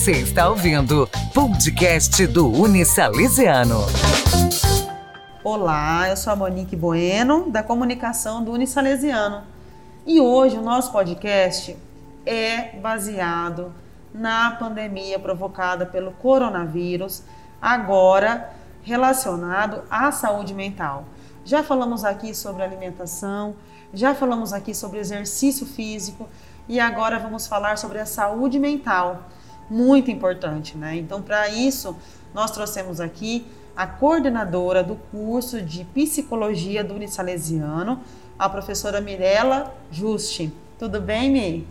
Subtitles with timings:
[0.00, 3.80] Você está ouvindo podcast do Unisalesiano.
[5.44, 9.42] Olá, eu sou a Monique Bueno, da comunicação do Unisalesiano.
[10.06, 11.76] E hoje o nosso podcast
[12.24, 13.74] é baseado
[14.14, 17.22] na pandemia provocada pelo coronavírus,
[17.60, 21.04] agora relacionado à saúde mental.
[21.44, 23.54] Já falamos aqui sobre alimentação,
[23.92, 26.26] já falamos aqui sobre exercício físico
[26.66, 29.26] e agora vamos falar sobre a saúde mental.
[29.70, 30.96] Muito importante, né?
[30.96, 31.96] Então, para isso,
[32.34, 38.00] nós trouxemos aqui a coordenadora do curso de psicologia do Unisalesiano,
[38.36, 40.52] a professora Mirella Juste.
[40.76, 41.68] Tudo bem, Mi?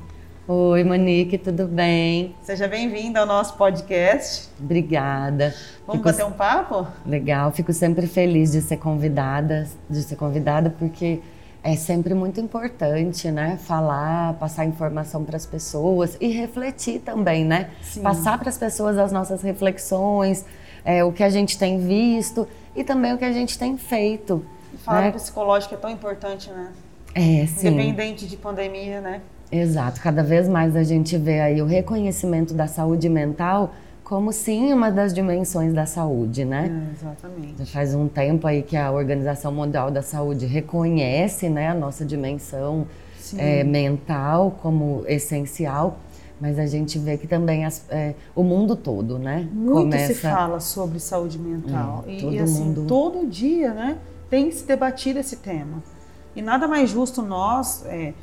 [0.47, 2.33] Oi, Monique, tudo bem?
[2.41, 4.49] Seja bem-vinda ao nosso podcast.
[4.59, 5.53] Obrigada.
[5.85, 6.03] Vamos Fico...
[6.05, 6.87] bater um papo?
[7.05, 11.21] Legal, fico sempre feliz de ser convidada, de ser convidada porque
[11.63, 13.57] é sempre muito importante, né?
[13.63, 17.69] Falar, passar informação para as pessoas e refletir também, né?
[17.81, 18.01] Sim.
[18.01, 20.45] Passar para as pessoas as nossas reflexões,
[20.85, 24.45] é, o que a gente tem visto e também o que a gente tem feito.
[24.73, 25.11] E falar né?
[25.11, 26.71] psicológico é tão importante, né?
[27.13, 27.67] É, sim.
[27.67, 29.21] Independente de pandemia, né?
[29.51, 29.99] Exato.
[29.99, 33.73] Cada vez mais a gente vê aí o reconhecimento da saúde mental
[34.09, 36.89] como sim uma das dimensões da saúde, né?
[36.89, 37.59] É, exatamente.
[37.59, 42.03] Já faz um tempo aí que a Organização Mundial da Saúde reconhece, né, a nossa
[42.03, 42.87] dimensão
[43.37, 45.99] é, mental como essencial,
[46.41, 49.47] mas a gente vê que também as, é, o mundo todo, né?
[49.53, 50.11] Muito começa...
[50.15, 52.85] se fala sobre saúde mental é, e, e assim mundo...
[52.87, 55.83] todo dia, né, tem se debatido esse tema.
[56.35, 58.13] E nada mais justo nós é,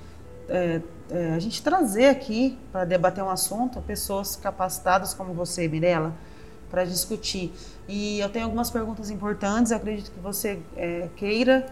[1.11, 6.13] é, a gente trazer aqui para debater um assunto pessoas capacitadas como você, Mirella,
[6.71, 7.53] para discutir.
[7.89, 11.67] E eu tenho algumas perguntas importantes, acredito que você é, queira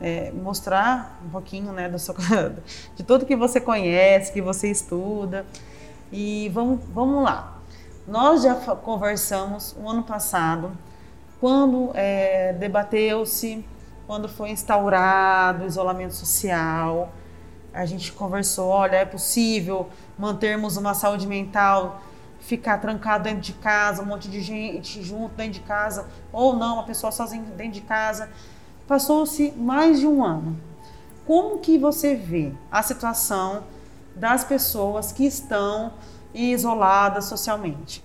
[0.00, 2.14] é, mostrar um pouquinho né, do seu,
[2.94, 5.46] de tudo que você conhece, que você estuda.
[6.12, 7.58] E vamos, vamos lá.
[8.06, 10.72] Nós já conversamos o ano passado,
[11.40, 13.64] quando é, debateu-se,
[14.06, 17.10] quando foi instaurado o isolamento social
[17.74, 22.00] a gente conversou, olha, é possível mantermos uma saúde mental,
[22.38, 26.74] ficar trancado dentro de casa, um monte de gente junto dentro de casa, ou não,
[26.74, 28.30] uma pessoa sozinha dentro de casa.
[28.86, 30.56] Passou-se mais de um ano.
[31.26, 33.64] Como que você vê a situação
[34.14, 35.94] das pessoas que estão
[36.32, 38.04] isoladas socialmente?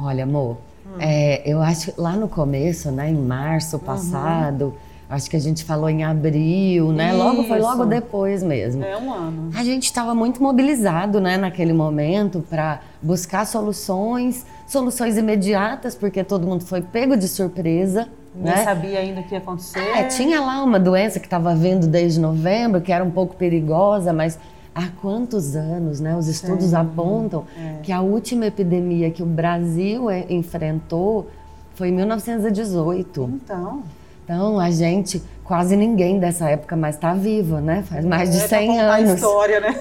[0.00, 0.96] Olha, amor, hum.
[0.98, 3.82] é, eu acho que lá no começo, né, em março uhum.
[3.84, 7.10] passado, uhum Acho que a gente falou em abril, né?
[7.10, 7.18] Isso.
[7.18, 8.82] Logo foi logo depois mesmo.
[8.82, 9.50] É um ano.
[9.54, 16.46] A gente estava muito mobilizado, né, naquele momento para buscar soluções, soluções imediatas, porque todo
[16.46, 18.08] mundo foi pego de surpresa.
[18.34, 18.64] Ninguém né?
[18.64, 19.78] sabia ainda o que ia acontecer.
[19.78, 24.12] É, tinha lá uma doença que estava vindo desde novembro, que era um pouco perigosa,
[24.12, 24.38] mas
[24.74, 26.16] há quantos anos, né?
[26.16, 26.76] Os estudos Sim.
[26.76, 27.82] apontam é.
[27.82, 31.28] que a última epidemia que o Brasil é, enfrentou
[31.74, 33.30] foi em 1918.
[33.34, 33.82] Então.
[34.24, 37.84] Então, a gente, quase ninguém dessa época mais está vivo, né?
[37.86, 39.10] Faz mais de 100 é, anos.
[39.10, 39.74] a história, né?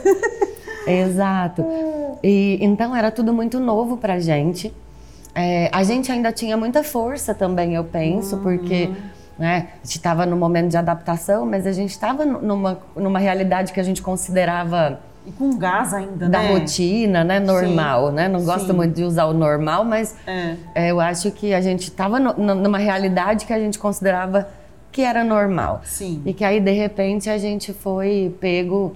[0.86, 1.66] Exato.
[2.22, 4.74] E, então, era tudo muito novo para a gente.
[5.34, 8.44] É, a gente ainda tinha muita força também, eu penso, uhum.
[8.44, 8.92] porque
[9.40, 13.74] né, a gente estava no momento de adaptação, mas a gente estava numa, numa realidade
[13.74, 16.52] que a gente considerava e com gás ainda, da né?
[16.52, 17.40] rotina, né?
[17.40, 18.16] Normal, Sim.
[18.16, 18.28] né?
[18.28, 18.74] Não gosto Sim.
[18.74, 20.56] muito de usar o normal, mas é.
[20.76, 24.48] É, eu acho que a gente estava numa realidade que a gente considerava
[24.92, 25.82] que era normal.
[25.84, 26.22] Sim.
[26.26, 28.96] E que aí, de repente, a gente foi pego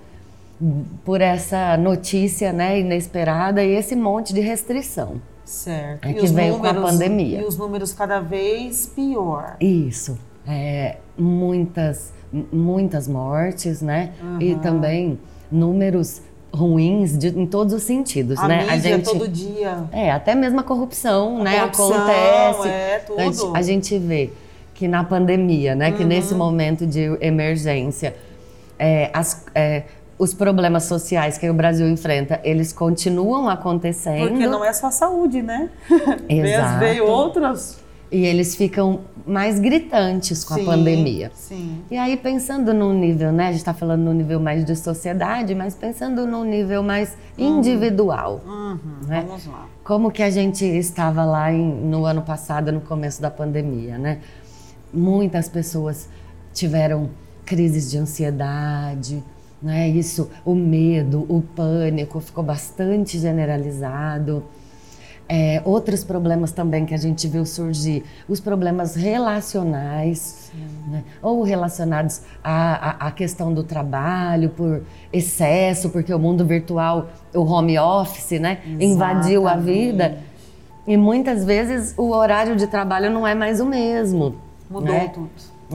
[1.04, 5.22] por essa notícia né, inesperada e esse monte de restrição.
[5.46, 6.06] Certo.
[6.06, 7.42] É, que veio números, com a pandemia.
[7.42, 9.56] E os números cada vez pior.
[9.62, 10.18] Isso.
[10.46, 12.12] É, muitas,
[12.52, 14.12] muitas mortes, né?
[14.22, 14.42] Uhum.
[14.42, 15.20] E também
[15.52, 16.22] números
[16.54, 18.60] ruins de, em todos os sentidos, a né?
[18.60, 19.84] Mídia, a gente todo dia.
[19.92, 21.60] É, até mesmo a corrupção, a né?
[21.60, 22.68] Corrupção, Acontece.
[22.68, 23.20] É, tudo.
[23.20, 24.30] A gente, a gente vê
[24.74, 25.90] que na pandemia, né?
[25.90, 25.98] Uhum.
[25.98, 28.16] Que nesse momento de emergência,
[28.80, 29.84] é, as, é,
[30.18, 34.30] os problemas sociais que o Brasil enfrenta, eles continuam acontecendo.
[34.30, 35.70] Porque não é só a saúde, né?
[36.30, 36.80] Exato.
[36.80, 37.80] Veio outras
[38.12, 41.32] e eles ficam mais gritantes com sim, a pandemia.
[41.34, 41.82] Sim.
[41.92, 43.48] E aí, pensando num nível, né?
[43.48, 47.60] A gente está falando no nível mais de sociedade, mas pensando num nível mais uhum.
[47.60, 48.42] individual.
[48.46, 48.80] Uhum.
[49.08, 49.26] Né?
[49.28, 49.66] Vamos lá.
[49.84, 54.20] Como que a gente estava lá em, no ano passado, no começo da pandemia, né?
[54.94, 56.08] Muitas pessoas
[56.54, 57.10] tiveram
[57.46, 59.22] crises de ansiedade,
[59.62, 59.90] né?
[59.90, 64.44] Isso, o medo, o pânico ficou bastante generalizado
[65.30, 70.54] É, outros problemas também que a gente viu surgir, os problemas relacionais,
[70.88, 71.04] né?
[71.22, 77.42] ou relacionados à, à, à, questão do trabalho, por excesso, porque o mundo virtual, o
[77.42, 80.18] home office, né, invadiu a vida.
[80.88, 84.36] E muitas vezes o horário de trabalho não é mais o mesmo.
[84.70, 85.12] Mudou né?
[85.14, 85.30] tudo.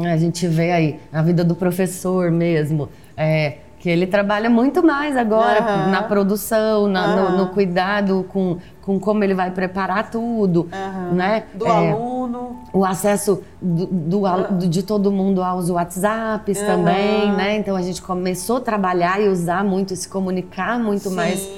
[0.07, 2.89] A gente vê aí a vida do professor mesmo.
[3.15, 5.91] É, que ele trabalha muito mais agora uhum.
[5.91, 7.31] na produção, na, uhum.
[7.33, 11.15] no, no, cuidado com, com como ele vai preparar tudo, uhum.
[11.15, 11.45] né?
[11.55, 12.59] Do é, aluno.
[12.73, 17.57] O acesso do, do, de todo mundo aos WhatsApps também, né?
[17.57, 21.15] Então a gente começou a trabalhar e usar muito, se comunicar muito Sim.
[21.15, 21.49] mais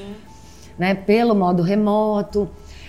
[0.78, 2.48] né, pelo modo remoto.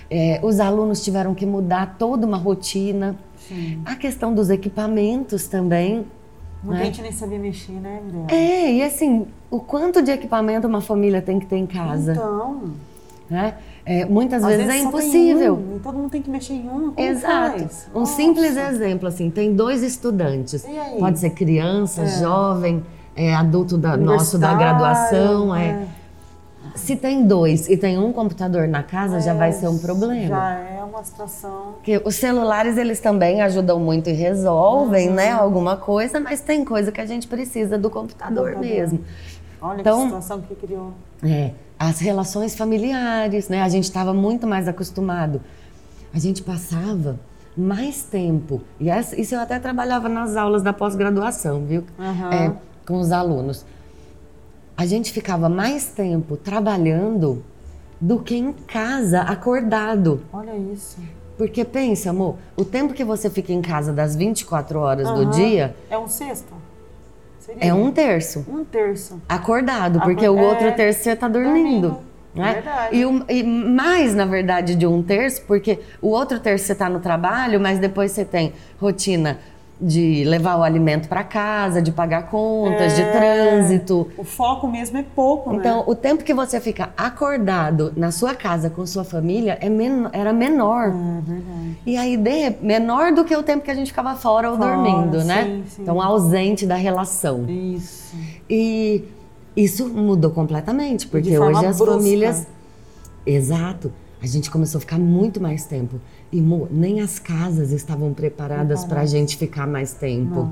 [0.10, 3.16] É, os alunos tiveram que mudar toda uma rotina.
[3.48, 3.82] Sim.
[3.86, 6.06] A questão dos equipamentos também,
[6.64, 6.86] Muita né?
[6.86, 8.36] gente nem sabia mexer, né, André?
[8.36, 12.14] É, e assim, o quanto de equipamento uma família tem que ter em casa?
[12.14, 12.74] Então.
[13.30, 13.56] Né?
[13.86, 15.54] É, muitas vezes, vezes, é impossível.
[15.56, 16.94] Um, todo mundo tem que mexer em um.
[16.98, 17.60] Exato.
[17.60, 17.88] Faz?
[17.94, 18.16] Um Nossa.
[18.16, 20.66] simples exemplo, assim, tem dois estudantes.
[21.00, 22.20] Pode ser criança, é.
[22.20, 22.84] jovem,
[23.16, 25.56] é, adulto da, nosso da graduação.
[25.56, 25.68] é.
[25.68, 25.88] é
[26.76, 30.28] se tem dois e tem um computador na casa, é, já vai ser um problema.
[30.28, 31.74] Já é uma situação.
[31.76, 35.16] Porque os celulares, eles também ajudam muito e resolvem, uhum.
[35.16, 38.76] né, alguma coisa, mas tem coisa que a gente precisa do computador, computador.
[38.78, 39.00] mesmo.
[39.62, 40.92] Olha então, que situação que criou.
[41.24, 45.42] É, as relações familiares, né, a gente estava muito mais acostumado.
[46.14, 47.20] A gente passava
[47.58, 51.84] mais tempo, e isso eu até trabalhava nas aulas da pós-graduação, viu?
[51.98, 52.32] Uhum.
[52.32, 52.54] É,
[52.86, 53.66] com os alunos
[54.78, 57.44] a gente ficava mais tempo trabalhando
[58.00, 60.22] do que em casa, acordado.
[60.34, 60.98] Olha isso.
[61.38, 65.16] Porque pensa, amor, o tempo que você fica em casa das 24 horas uhum.
[65.16, 65.76] do dia.
[65.90, 66.54] É um sexto?
[67.46, 67.64] Seria?
[67.64, 68.44] É um terço.
[68.50, 69.22] Um terço.
[69.30, 70.72] Acordado, porque o outro é...
[70.72, 71.90] terço você está dormindo.
[71.90, 72.16] dormindo.
[72.34, 72.54] Né?
[72.54, 72.98] Verdade.
[73.30, 77.00] E, e, mais, na verdade, de um terço, porque o outro terço você está no
[77.00, 78.52] trabalho, mas depois você tem
[78.82, 79.40] rotina
[79.80, 84.10] de levar o alimento para casa, de pagar contas, é, de trânsito.
[84.18, 85.58] O foco mesmo é pouco, né?
[85.58, 85.84] Então, né?
[85.88, 90.32] o tempo que você fica acordado na sua casa com sua família é men era
[90.32, 90.88] menor.
[90.88, 91.78] É verdade.
[91.86, 94.58] E a ideia é menor do que o tempo que a gente ficava fora ou
[94.58, 95.44] fora, dormindo, né?
[95.44, 95.64] sim, né?
[95.68, 95.82] Sim.
[95.82, 97.46] Então, ausente da relação.
[97.50, 98.16] Isso.
[98.50, 99.04] E
[99.56, 101.98] isso mudou completamente, porque hoje as brusca.
[101.98, 102.48] famílias
[103.26, 103.92] Exato.
[104.22, 106.00] A gente começou a ficar muito mais tempo.
[106.36, 110.50] E mo, nem as casas estavam preparadas para a gente ficar mais tempo.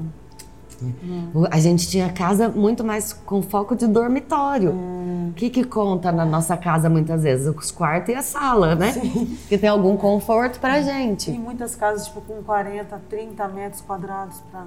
[0.82, 1.30] Não.
[1.34, 1.48] Não.
[1.52, 4.72] A gente tinha casa muito mais com foco de dormitório.
[4.72, 5.34] O é.
[5.36, 7.54] que, que conta na nossa casa muitas vezes?
[7.54, 8.94] Os quartos e a sala, né?
[8.94, 9.38] Sim.
[9.50, 11.32] Que tem algum conforto pra gente.
[11.32, 14.66] Tem muitas casas tipo com 40, 30 metros quadrados para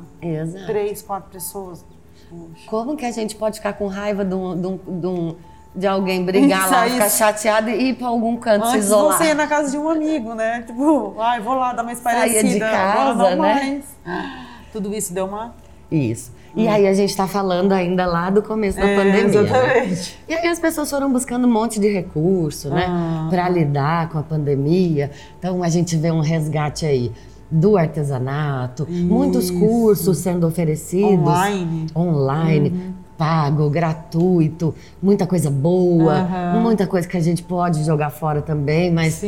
[0.66, 1.82] três, quatro pessoas.
[2.28, 2.68] Poxa.
[2.68, 5.36] Como que a gente pode ficar com raiva de um, de um, de um
[5.76, 6.94] de alguém brigar isso, lá, isso.
[6.94, 9.18] ficar chateado e ir para algum canto Antes se isolar.
[9.18, 10.62] você ia na casa de um amigo, né?
[10.62, 12.40] Tipo, ai, vou lá dar uma esparecida.
[12.40, 13.82] Saía de casa, né?
[14.72, 15.54] Tudo isso deu uma...
[15.90, 16.32] Isso.
[16.56, 16.70] E hum.
[16.70, 19.42] aí a gente está falando ainda lá do começo da é, pandemia.
[19.42, 19.48] Né?
[19.48, 20.18] Exatamente.
[20.18, 20.24] Né?
[20.28, 22.86] E aí as pessoas foram buscando um monte de recurso, né?
[22.88, 23.26] Ah.
[23.28, 25.10] Para lidar com a pandemia.
[25.38, 27.12] Então a gente vê um resgate aí
[27.50, 29.04] do artesanato, Isso.
[29.04, 36.22] muitos cursos sendo oferecidos online, online uhum pago, gratuito, muita coisa boa,
[36.54, 36.60] uhum.
[36.60, 39.22] muita coisa que a gente pode jogar fora também, mas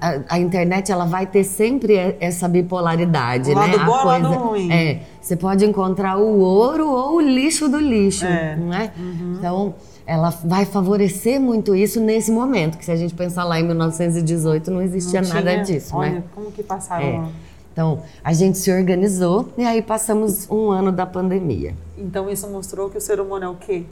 [0.00, 3.66] a, a, internet ela vai ter sempre essa bipolaridade, o né?
[3.66, 4.72] Lado bom, a coisa lado ruim.
[4.72, 8.56] é, você pode encontrar o ouro ou o lixo do lixo, é.
[8.56, 8.92] né?
[8.98, 9.34] Uhum.
[9.38, 9.74] Então
[10.06, 14.70] ela vai favorecer muito isso nesse momento, que se a gente pensar lá em 1918
[14.70, 16.22] não existia não nada disso, Olha, né?
[16.34, 17.47] como que passaram é.
[17.78, 21.76] Então, a gente se organizou e aí passamos um ano da pandemia.
[21.96, 23.84] Então, isso mostrou que o ser humano é o quê?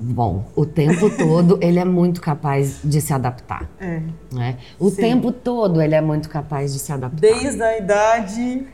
[0.00, 3.70] Bom, o tempo todo ele é muito capaz de se adaptar.
[3.78, 4.02] É.
[4.32, 4.58] Né?
[4.76, 5.02] O Sim.
[5.02, 7.20] tempo todo ele é muito capaz de se adaptar.
[7.20, 8.66] Desde a idade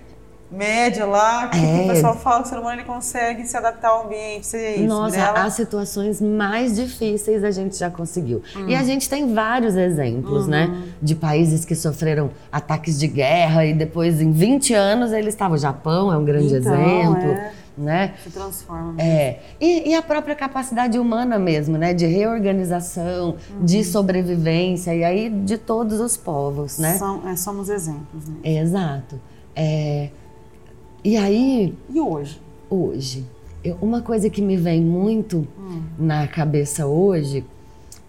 [0.50, 1.84] média lá, que é.
[1.84, 4.86] o pessoal fala que o ser humano ele consegue se adaptar ao ambiente, seja isso.
[4.86, 5.44] Nossa, dela.
[5.44, 8.42] as situações mais difíceis a gente já conseguiu.
[8.56, 8.68] Hum.
[8.68, 10.72] E a gente tem vários exemplos, né, uhum.
[10.72, 10.88] né?
[11.02, 15.56] De países que sofreram ataques de guerra e depois, em 20 anos, eles estavam.
[15.56, 17.30] O Japão é um grande então, exemplo.
[17.30, 17.52] É.
[17.78, 18.14] Né?
[18.24, 18.92] Se transforma.
[18.94, 19.10] Mesmo.
[19.10, 19.40] É.
[19.60, 21.92] E, e, a própria capacidade humana mesmo, né?
[21.92, 23.64] De reorganização, uhum.
[23.64, 26.96] de sobrevivência, e aí de todos os povos, né?
[26.96, 28.36] São, é, somos exemplos, né?
[28.42, 29.20] Exato.
[29.54, 30.08] É,
[31.06, 31.72] e aí.
[31.88, 32.40] E hoje?
[32.68, 33.24] Hoje.
[33.62, 35.82] Eu, uma coisa que me vem muito hum.
[35.96, 37.44] na cabeça hoje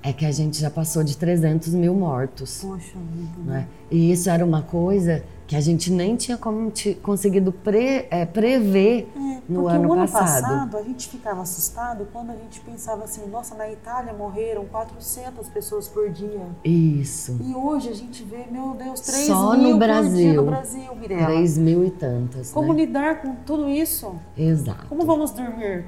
[0.02, 2.62] é que a gente já passou de 300 mil mortos.
[2.64, 3.52] Poxa vida.
[3.52, 3.68] Né?
[3.92, 9.10] E isso era uma coisa que a gente nem tinha como conseguido pre, é, prever
[9.16, 10.42] é, no ano, ano passado.
[10.44, 15.48] passado a gente ficava assustado quando a gente pensava assim, nossa, na Itália morreram 400
[15.48, 16.46] pessoas por dia.
[16.66, 17.40] Isso.
[17.42, 20.44] E hoje a gente vê, meu Deus, 3 Só mil no Brasil, por dia no
[20.44, 21.26] Brasil, Mirella.
[21.28, 22.52] 3 mil e tantas.
[22.52, 22.82] Como né?
[22.82, 24.14] lidar com tudo isso?
[24.38, 24.88] Exato.
[24.90, 25.86] Como vamos dormir?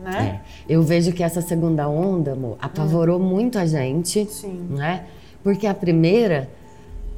[0.00, 0.40] Né?
[0.40, 0.72] É.
[0.74, 3.24] Eu vejo que essa segunda onda, amor, apavorou hum.
[3.24, 4.24] muito a gente.
[4.30, 4.66] Sim.
[4.70, 5.04] Né?
[5.42, 6.48] Porque a primeira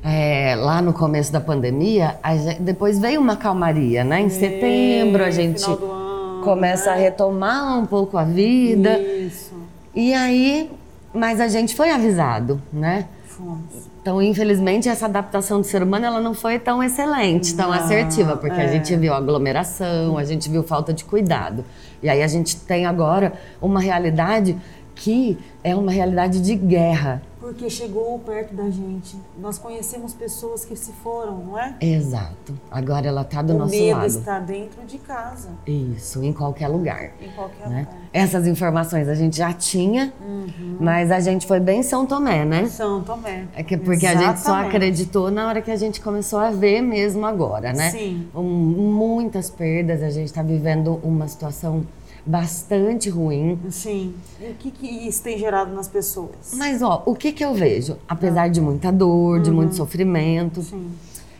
[0.08, 4.20] é, lá no começo da pandemia, gente, depois veio uma calmaria, né?
[4.20, 6.92] Em setembro a gente ano, começa né?
[6.92, 9.00] a retomar um pouco a vida.
[9.00, 9.52] Isso.
[9.92, 10.70] E aí,
[11.12, 13.06] mas a gente foi avisado, né?
[13.26, 13.90] Fomos.
[14.00, 18.60] Então, infelizmente, essa adaptação do ser humano ela não foi tão excelente, tão assertiva, porque
[18.60, 18.64] é.
[18.64, 21.64] a gente viu aglomeração, a gente viu falta de cuidado.
[22.00, 24.56] E aí a gente tem agora uma realidade
[24.94, 29.16] que é uma realidade de guerra porque chegou perto da gente.
[29.38, 31.76] Nós conhecemos pessoas que se foram, não é?
[31.80, 32.58] Exato.
[32.68, 34.06] Agora ela está do o nosso medo lado.
[34.06, 35.50] está dentro de casa.
[35.64, 37.12] Isso, em qualquer lugar.
[37.20, 37.86] Em qualquer né?
[37.88, 38.00] lugar.
[38.12, 40.78] Essas informações a gente já tinha, uhum.
[40.80, 42.66] mas a gente foi bem São Tomé, né?
[42.66, 43.46] São Tomé.
[43.54, 44.24] É que porque Exatamente.
[44.24, 47.90] a gente só acreditou na hora que a gente começou a ver mesmo agora, né?
[47.90, 48.26] Sim.
[48.34, 51.86] Um, muitas perdas, a gente está vivendo uma situação
[52.26, 53.58] bastante ruim.
[53.70, 54.14] Sim.
[54.40, 56.54] E o que, que isso tem gerado nas pessoas?
[56.54, 57.96] Mas, ó, o que que eu vejo?
[58.08, 59.76] Apesar de muita dor, de muito uhum.
[59.76, 60.90] sofrimento, Sim.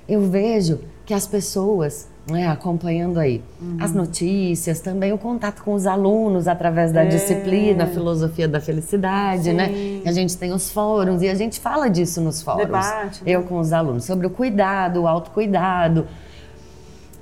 [0.09, 3.77] eu vejo que as pessoas, né, acompanhando aí uhum.
[3.81, 7.07] as notícias, também o contato com os alunos através da É.
[7.07, 9.69] disciplina, filosofia da felicidade, né?
[9.69, 10.03] Sim.
[10.05, 12.67] A gente tem os fóruns e a gente fala disso nos fóruns.
[12.67, 13.31] Debate, né?
[13.33, 16.07] Eu com os alunos, sobre o cuidado, o autocuidado.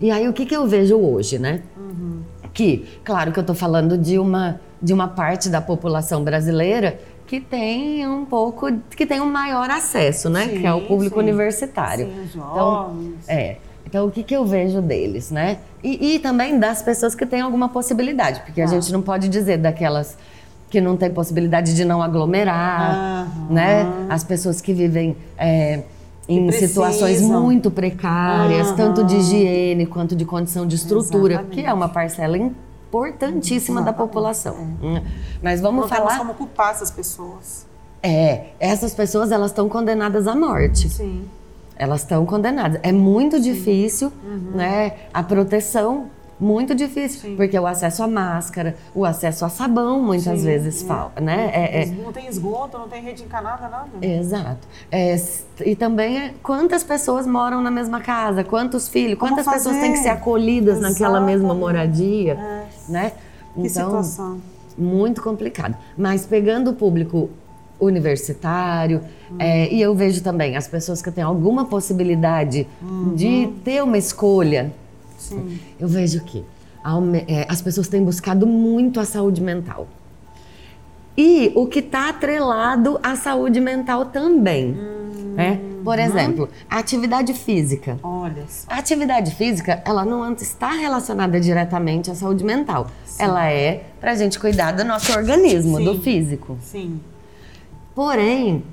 [0.01, 1.63] E aí, o que que eu vejo hoje, né?
[1.77, 2.21] Uhum.
[2.55, 7.41] Que, claro que eu estou falando de uma, de uma parte da população brasileira que
[7.41, 10.45] tem um pouco, que tem um maior acesso, né?
[10.49, 11.23] Sim, que é o público sim.
[11.23, 12.07] universitário.
[12.07, 12.97] Sim, os Então,
[13.29, 13.57] é.
[13.87, 15.59] Então, o que, que eu vejo deles, né?
[15.83, 18.69] E, e também das pessoas que têm alguma possibilidade, porque a Ah.
[18.69, 20.17] gente não pode dizer daquelas
[20.71, 23.47] que não têm possibilidade de não aglomerar, Aham.
[23.51, 24.07] né?
[24.09, 25.83] As pessoas que vivem é,
[26.29, 26.69] em precisam.
[26.85, 28.77] situações muito precárias, Aham.
[28.77, 31.55] tanto de higiene quanto de condição de estrutura, Exatamente.
[31.63, 34.09] que é uma parcela importantíssima da Exatamente.
[34.09, 34.57] população.
[34.83, 35.01] Hum.
[35.43, 36.19] Mas vamos Não falar.
[36.19, 37.67] como culpar essas pessoas.
[38.03, 40.89] É, essas pessoas elas estão condenadas à morte.
[40.89, 41.25] Sim.
[41.77, 42.79] Elas estão condenadas.
[42.83, 44.13] É muito difícil,
[44.55, 44.93] né?
[45.13, 46.07] A proteção
[46.39, 47.37] muito difícil, Sim.
[47.37, 50.87] porque o acesso à máscara, o acesso a sabão muitas Sim, vezes é.
[50.87, 51.51] falta, né?
[51.55, 53.89] É, é- Não tem esgoto, não tem rede encanada, nada.
[54.03, 54.67] Exato.
[54.91, 55.17] É,
[55.65, 59.81] e também é quantas pessoas moram na mesma casa, quantos filhos, Como quantas pessoas fazer?
[59.87, 62.35] têm que ser acolhidas naquela mesma moradia,
[62.89, 63.13] né?
[63.55, 64.41] Que situação.
[64.77, 65.77] muito complicado.
[65.97, 67.31] Mas pegando o público
[67.81, 69.01] universitário,
[69.39, 72.67] é, e eu vejo também as pessoas que têm alguma possibilidade
[73.15, 74.73] de ter uma escolha,
[75.29, 75.59] Sim.
[75.79, 76.45] eu vejo que
[77.29, 79.89] é, as pessoas têm buscado muito a saúde mental.
[81.17, 84.77] E o que está atrelado à saúde mental também.
[85.35, 85.61] né?
[85.85, 87.99] Por exemplo, a atividade física.
[88.03, 88.67] Olha só.
[88.71, 92.89] A atividade física, ela não está relacionada diretamente à saúde mental.
[93.19, 95.85] Ela é para a gente cuidar do nosso organismo, Sim.
[95.85, 96.59] do físico.
[96.63, 97.01] Sim.
[97.95, 98.65] Porém,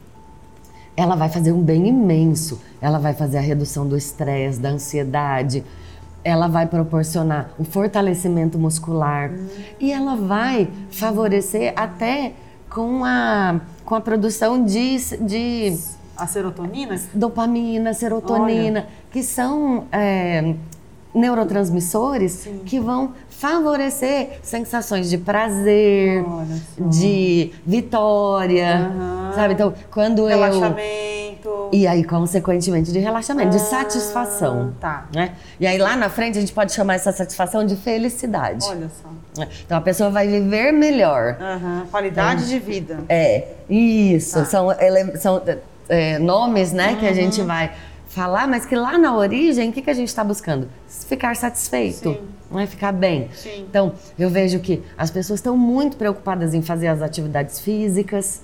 [0.95, 2.59] ela vai fazer um bem imenso.
[2.81, 5.63] Ela vai fazer a redução do estresse, da ansiedade.
[6.23, 9.31] Ela vai proporcionar o fortalecimento muscular.
[9.79, 12.33] E ela vai favorecer até
[12.69, 15.77] com a, com a produção de, de
[16.15, 16.99] A serotonina?
[17.13, 20.53] dopamina, serotonina, que são é,
[21.13, 22.61] neurotransmissores Sim.
[22.65, 29.31] que vão favorecer sensações de prazer, Olha de vitória, Aham.
[29.33, 29.53] sabe?
[29.55, 30.39] Então, quando eu.
[31.71, 35.05] E aí consequentemente de relaxamento, de Ah, satisfação, Tá.
[35.13, 35.33] né?
[35.59, 38.65] E aí lá na frente a gente pode chamar essa satisfação de felicidade.
[38.67, 39.45] Olha só.
[39.65, 41.37] Então a pessoa vai viver melhor.
[41.39, 41.85] Aham.
[41.89, 42.99] Qualidade de vida.
[43.07, 44.39] É, isso.
[44.39, 44.45] Tá.
[44.45, 45.41] São, ele- são
[45.89, 47.15] é, nomes, né, que a Uhum.
[47.15, 47.71] gente vai
[48.07, 50.67] falar, mas que lá na origem, o que, que a gente está buscando?
[51.07, 52.19] Ficar satisfeito, Sim.
[52.51, 53.29] não é ficar bem.
[53.33, 53.65] Sim.
[53.69, 58.41] Então, eu vejo que as pessoas estão muito preocupadas em fazer as atividades físicas,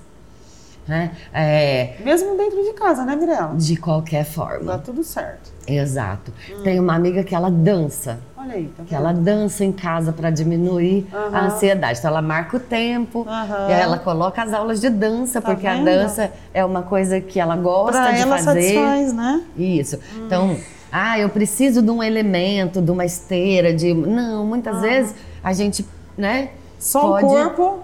[0.88, 1.12] né?
[1.32, 3.54] É, Mesmo dentro de casa, né, Mirella?
[3.54, 4.72] de qualquer forma.
[4.72, 5.52] Dá tudo certo.
[5.66, 6.32] Exato.
[6.64, 8.18] Tem uma amiga que ela dança.
[8.36, 11.98] Olha aí, tá Que ela dança em casa para diminuir a ansiedade.
[11.98, 13.26] Então ela marca o tempo
[13.68, 15.84] e ela coloca as aulas de dança, Tá porque a vendo?
[15.84, 18.62] dança é uma coisa que ela gosta Pra de ela fazer.
[18.62, 19.42] satisfaz, né?
[19.58, 19.98] Isso.
[20.24, 20.56] Então,
[20.90, 23.92] ah, eu preciso de um elemento, de uma esteira, de.
[23.92, 25.14] Não, muitas vezes
[25.44, 25.84] a gente,
[26.16, 26.48] né?
[26.78, 27.24] Só pode...
[27.26, 27.78] o corpo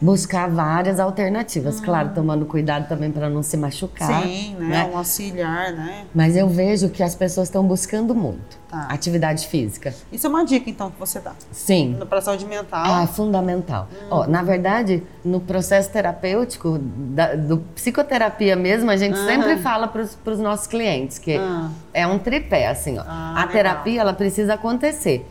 [0.00, 4.22] buscar várias alternativas, claro, tomando cuidado também para não se machucar.
[4.22, 4.68] Sim, né?
[4.68, 4.90] né?
[4.92, 6.04] Um auxiliar, né?
[6.14, 8.86] Mas eu vejo que as pessoas estão buscando muito tá.
[8.90, 9.92] atividade física.
[10.12, 11.32] Isso é uma dica, então, que você dá?
[11.50, 11.98] Sim.
[12.08, 12.82] Para a saúde mental?
[12.84, 13.88] Ah, é fundamental.
[13.92, 14.06] Hum.
[14.10, 20.02] Ó, na verdade, no processo terapêutico, da, do psicoterapia mesmo, a gente sempre fala para
[20.02, 21.70] os nossos clientes que ah.
[21.92, 23.02] é um tripé, assim, ó.
[23.06, 23.52] Ah, a legal.
[23.52, 25.26] terapia, ela precisa acontecer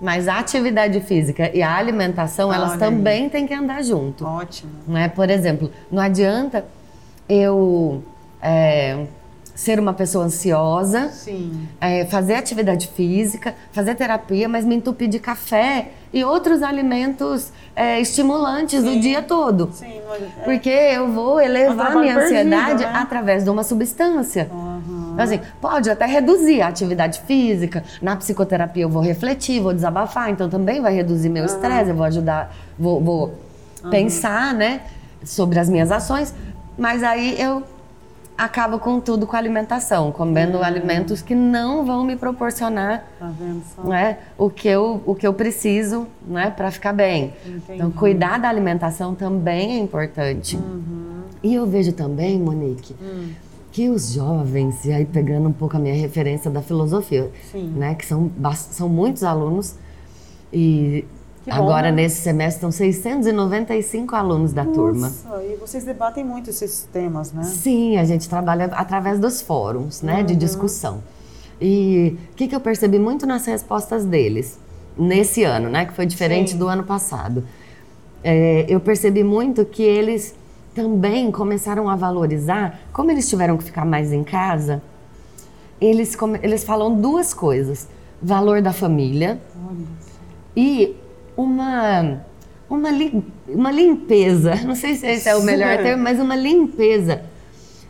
[0.00, 3.30] mas a atividade física e a alimentação, elas também aí.
[3.30, 4.24] têm que andar junto.
[4.24, 4.72] Ótimo.
[4.86, 5.08] Né?
[5.08, 6.64] Por exemplo, não adianta
[7.28, 8.02] eu
[8.42, 9.06] é,
[9.56, 11.10] ser uma pessoa ansiosa,
[11.80, 17.98] é, fazer atividade física, fazer terapia, mas me entupir de café e outros alimentos é,
[17.98, 18.98] estimulantes Sim.
[18.98, 19.70] o dia todo.
[19.72, 19.98] Sim,
[20.40, 20.44] é.
[20.44, 22.92] Porque eu vou elevar a minha ansiedade né?
[22.94, 24.50] através de uma substância.
[25.16, 25.22] Uhum.
[25.22, 27.82] Assim, pode até reduzir a atividade física.
[28.02, 31.90] Na psicoterapia eu vou refletir, vou desabafar, então também vai reduzir meu estresse, uhum.
[31.90, 33.34] eu vou ajudar, vou, vou
[33.82, 33.90] uhum.
[33.90, 34.82] pensar, né,
[35.24, 36.34] sobre as minhas ações.
[36.78, 37.62] Mas aí eu
[38.36, 40.62] acabo com tudo com a alimentação, comendo hum.
[40.62, 43.32] alimentos que não vão me proporcionar tá
[43.84, 47.32] né, o, que eu, o que eu preciso né, para ficar bem.
[47.46, 47.62] Entendi.
[47.70, 50.56] Então, cuidar da alimentação também é importante.
[50.56, 51.22] Uhum.
[51.42, 53.30] E eu vejo também, Monique, hum.
[53.76, 58.06] Que os jovens, e aí pegando um pouco a minha referência da filosofia, né, que
[58.06, 59.74] são, são muitos alunos,
[60.50, 61.04] e
[61.44, 62.04] que Agora, bom, né?
[62.04, 65.12] nesse semestre, estão 695 alunos da Nossa, turma.
[65.42, 67.42] E vocês debatem muito esses temas, né?
[67.42, 70.24] Sim, a gente trabalha através dos fóruns, né, uhum.
[70.24, 71.02] de discussão.
[71.60, 74.58] E o que, que eu percebi muito nas respostas deles,
[74.96, 76.58] nesse ano, né, que foi diferente Sim.
[76.58, 77.44] do ano passado.
[78.24, 80.34] É, eu percebi muito que eles
[80.76, 84.82] também começaram a valorizar, como eles tiveram que ficar mais em casa,
[85.80, 87.88] eles, eles falam duas coisas:
[88.22, 89.40] valor da família
[90.54, 90.94] e
[91.34, 92.20] uma,
[92.68, 92.90] uma,
[93.48, 97.22] uma limpeza, não sei se esse é o melhor termo, mas uma limpeza,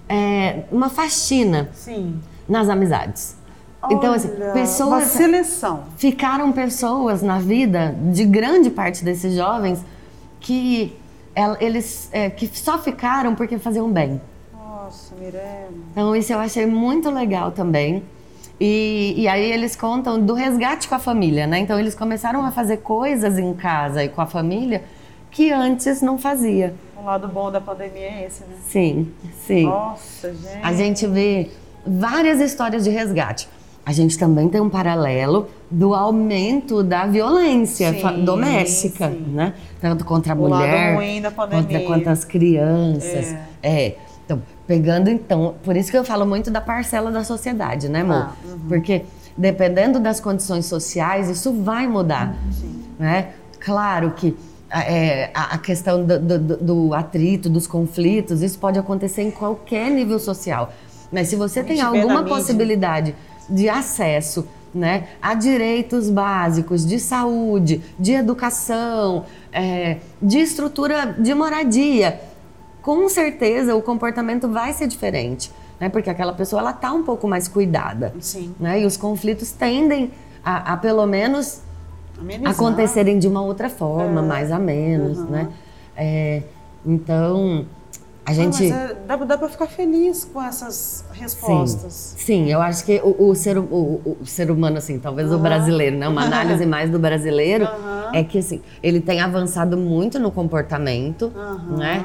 [0.08, 2.20] é, uma faxina Sim.
[2.48, 3.36] nas amizades.
[3.90, 4.88] então, assim, pessoas.
[4.88, 5.84] Uma seleção.
[5.96, 9.84] Ficaram pessoas na vida de grande parte desses jovens
[10.38, 10.96] que
[11.60, 14.20] eles é, que só ficaram porque faziam bem.
[14.52, 15.68] Nossa, Mirella.
[15.92, 18.02] Então, isso eu achei muito legal também.
[18.58, 21.58] E, e, aí eles contam do resgate com a família, né?
[21.58, 24.82] Então eles começaram a fazer coisas em casa e com a família
[25.30, 26.74] que antes não fazia.
[26.96, 28.56] O lado bom da pandemia é esse, né?
[28.66, 29.12] Sim,
[29.46, 29.64] sim.
[29.64, 30.60] Nossa, gente.
[30.62, 31.50] A gente vê
[31.86, 33.46] várias histórias de resgate.
[33.86, 39.24] A gente também tem um paralelo do aumento da violência sim, doméstica, sim.
[39.28, 39.54] né?
[39.80, 40.96] Tanto contra a o mulher,
[41.30, 41.62] pandemia.
[41.62, 43.32] contra quantas crianças.
[43.62, 43.86] É.
[43.86, 43.96] é.
[44.24, 48.16] Então, pegando então, por isso que eu falo muito da parcela da sociedade, né, amor?
[48.16, 48.58] Ah, uhum.
[48.66, 49.04] Porque
[49.38, 52.82] dependendo das condições sociais, isso vai mudar, Sim.
[52.98, 53.28] né?
[53.60, 54.36] Claro que
[54.68, 60.18] é, a questão do, do, do, atrito, dos conflitos, isso pode acontecer em qualquer nível
[60.18, 60.72] social.
[61.12, 63.14] Mas se você tem alguma possibilidade
[63.48, 72.20] de acesso né, a direitos básicos de saúde, de educação, é, de estrutura de moradia,
[72.82, 75.88] com certeza o comportamento vai ser diferente, né?
[75.88, 78.54] Porque aquela pessoa ela tá um pouco mais cuidada, Sim.
[78.60, 78.80] né?
[78.80, 80.12] E os conflitos tendem
[80.44, 81.62] a, a pelo menos
[82.16, 82.52] Amenizar.
[82.52, 84.24] acontecerem de uma outra forma, é.
[84.24, 85.26] mais a menos, uhum.
[85.26, 85.48] né?
[85.96, 86.42] É,
[86.84, 87.66] então
[88.26, 88.72] a gente.
[88.72, 92.14] Ah, é, dá, dá para ficar feliz com essas respostas.
[92.16, 93.62] Sim, sim eu acho que o, o ser, o,
[94.20, 95.36] o, ser humano, assim, talvez uhum.
[95.36, 96.08] o brasileiro, né?
[96.08, 98.14] Uma análise mais do brasileiro uhum.
[98.14, 101.76] é que assim, ele tem avançado muito no comportamento, uhum.
[101.76, 102.04] né?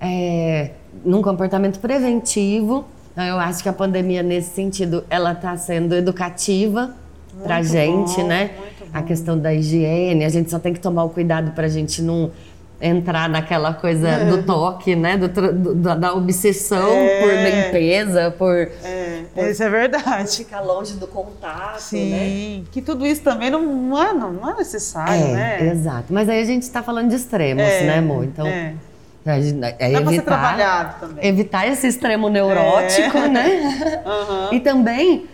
[0.00, 0.70] é,
[1.04, 2.84] num comportamento preventivo.
[3.12, 6.94] Então, eu acho que a pandemia, nesse sentido, ela está sendo educativa
[7.42, 8.50] para gente, bom, né?
[8.92, 12.00] A questão da higiene, a gente só tem que tomar o cuidado para a gente
[12.00, 12.30] não
[12.80, 14.24] entrar naquela coisa é.
[14.24, 15.16] do toque, né?
[15.16, 17.20] Do, do, da obsessão é.
[17.20, 19.22] por limpeza, por, é.
[19.34, 20.36] por, Isso é verdade.
[20.36, 22.10] Ficar longe do contato, Sim.
[22.10, 22.64] né?
[22.70, 25.70] Que tudo isso também não, não, é, não é necessário, é, né?
[25.72, 26.06] Exato.
[26.10, 28.24] Mas aí a gente está falando de extremos, é, né, amor?
[28.24, 28.74] Então é.
[29.26, 33.28] É, é evitar, evitar esse extremo neurótico, é.
[33.28, 34.02] né?
[34.08, 34.54] Uhum.
[34.54, 35.26] E também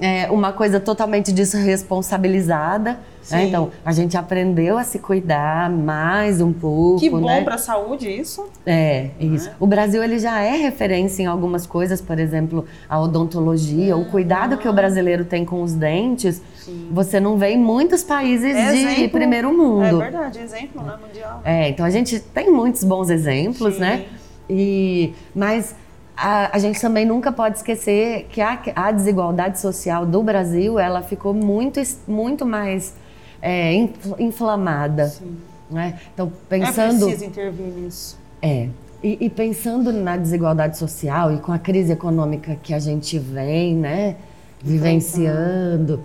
[0.00, 2.98] é, uma coisa totalmente desresponsabilizada
[3.30, 3.44] né?
[3.46, 7.00] Então, a gente aprendeu a se cuidar mais um pouco.
[7.00, 7.42] Que bom né?
[7.42, 8.48] para a saúde isso.
[8.66, 9.48] É, isso.
[9.48, 9.52] É?
[9.60, 14.56] O Brasil ele já é referência em algumas coisas, por exemplo, a odontologia, o cuidado
[14.56, 16.42] que o brasileiro tem com os dentes.
[16.56, 16.88] Sim.
[16.90, 20.02] Você não vê em muitos países é de exemplo, primeiro mundo.
[20.02, 21.40] É verdade, exemplo, né, mundial.
[21.44, 23.98] É, então a gente tem muitos bons exemplos, né?
[23.98, 24.02] Sim.
[24.02, 24.18] né?
[24.50, 25.74] E, mas
[26.16, 31.02] a, a, gente também nunca pode esquecer que a, a, desigualdade social do Brasil ela
[31.02, 32.94] ficou muito, muito mais
[33.42, 33.74] é,
[34.18, 35.08] inflamada.
[35.08, 35.36] Sim.
[35.68, 35.98] Né?
[36.14, 37.04] Então, pensando.
[37.04, 38.18] É preciso intervir nisso.
[38.40, 38.68] É.
[39.02, 43.74] E, e, pensando na desigualdade social e com a crise econômica que a gente vem,
[43.74, 44.14] né,
[44.62, 46.04] vivenciando,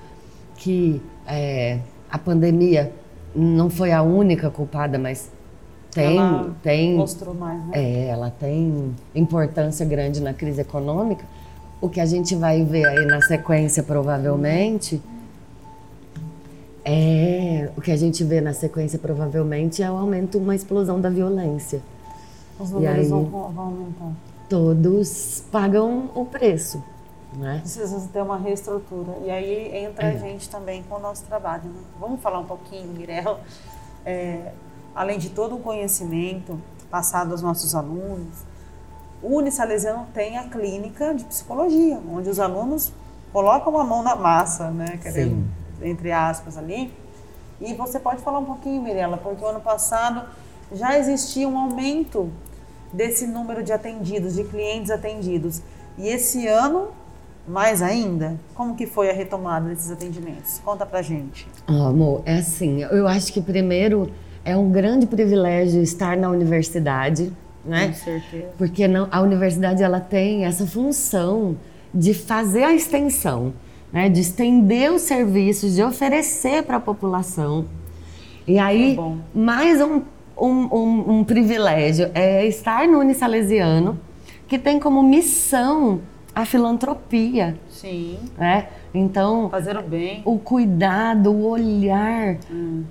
[0.56, 1.78] que é,
[2.10, 2.92] a pandemia
[3.36, 5.32] não foi a única culpada, mas
[5.92, 7.72] tem, ela tem mostrou mais, né?
[7.74, 11.24] É, ela tem importância grande na crise econômica.
[11.80, 15.00] O que a gente vai ver aí na sequência, provavelmente,
[16.90, 21.10] é o que a gente vê na sequência, provavelmente, é o aumento, uma explosão da
[21.10, 21.82] violência.
[22.58, 24.12] Os números aí, vão, vão aumentar.
[24.48, 26.82] Todos pagam o preço.
[27.34, 27.60] Né?
[27.60, 29.18] Precisa ter uma reestrutura.
[29.26, 30.16] E aí entra é.
[30.16, 31.66] a gente também com o nosso trabalho.
[31.66, 31.82] Né?
[32.00, 33.42] Vamos falar um pouquinho, Mirella.
[34.06, 34.54] É,
[34.96, 36.58] além de todo o conhecimento
[36.90, 38.46] passado aos nossos alunos,
[39.22, 42.94] o Unisalesiano tem a clínica de psicologia, onde os alunos
[43.34, 44.98] colocam a mão na massa, né?
[45.02, 45.46] Querendo,
[45.82, 46.92] entre aspas ali.
[47.60, 50.24] E você pode falar um pouquinho, Mirella, porque o ano passado
[50.72, 52.30] já existia um aumento
[52.94, 55.62] desse número de atendidos, de clientes atendidos.
[55.98, 56.90] E esse ano,
[57.48, 60.60] mais ainda, como que foi a retomada desses atendimentos?
[60.64, 61.48] Conta pra gente.
[61.68, 64.12] Amor, é assim, eu acho que primeiro
[64.46, 67.34] é um grande privilégio estar na universidade,
[67.66, 67.88] né?
[67.88, 68.48] Com certeza.
[68.58, 71.58] Porque não, a universidade ela tem essa função
[71.94, 73.54] de fazer a extensão,
[73.92, 74.10] né?
[74.10, 77.66] De estender os serviços, de oferecer para a população.
[78.48, 80.02] E aí, é mais um,
[80.40, 84.00] um, um, um privilégio é estar no Unisalesiano,
[84.48, 86.02] que tem como missão
[86.34, 87.58] a filantropia.
[87.70, 88.18] Sim.
[88.38, 88.68] Né?
[88.94, 92.84] Então, fazer o bem, o cuidado, o olhar hum.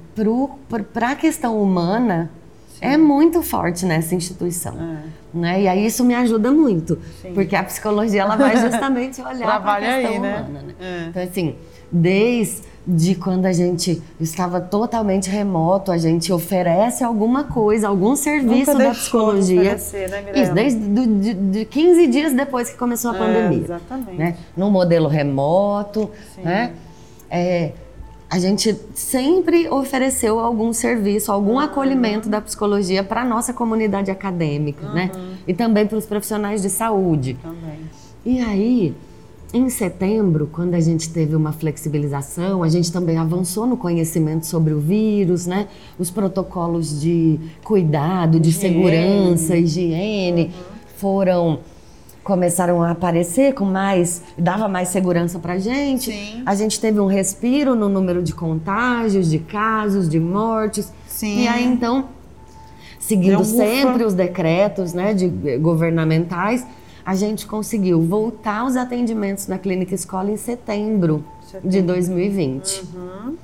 [0.92, 2.30] para a questão humana
[2.78, 2.86] Sim.
[2.86, 5.36] é muito forte nessa instituição, é.
[5.38, 5.62] né?
[5.62, 7.32] E aí isso me ajuda muito, Sim.
[7.34, 10.36] porque a psicologia ela vai justamente olhar para a questão aí, né?
[10.38, 10.62] humana.
[10.62, 10.74] Né?
[10.80, 11.06] É.
[11.08, 11.54] Então assim,
[11.90, 18.78] desde de quando a gente estava totalmente remoto, a gente oferece alguma coisa, algum serviço
[18.78, 19.74] da psicologia.
[19.74, 23.64] De né, Isso, desde do, de, de 15 dias depois que começou a é, pandemia.
[23.64, 24.16] Exatamente.
[24.16, 24.36] Né?
[24.56, 26.42] No modelo remoto, Sim.
[26.42, 26.74] né?
[27.28, 27.72] É,
[28.28, 31.58] a gente sempre ofereceu algum serviço, algum uhum.
[31.60, 35.10] acolhimento da psicologia para a nossa comunidade acadêmica, né?
[35.14, 35.20] uhum.
[35.22, 35.36] né?
[35.46, 37.36] E também para os profissionais de saúde.
[37.40, 37.78] Também.
[38.24, 38.94] E aí,
[39.54, 44.72] em setembro, quando a gente teve uma flexibilização, a gente também avançou no conhecimento sobre
[44.74, 45.68] o vírus, né?
[45.96, 48.74] Os protocolos de cuidado, de higiene.
[48.74, 50.50] segurança, higiene uhum.
[50.96, 51.58] foram
[52.26, 56.10] começaram a aparecer com mais, dava mais segurança para gente.
[56.10, 56.42] Sim.
[56.44, 60.92] A gente teve um respiro no número de contágios, de casos, de mortes.
[61.06, 61.42] Sim.
[61.42, 62.08] E aí então,
[62.98, 66.66] seguindo sempre os decretos, né, de governamentais,
[67.04, 71.70] a gente conseguiu voltar os atendimentos na clínica escola em setembro, setembro.
[71.70, 72.82] de 2020.
[72.92, 73.36] Uhum.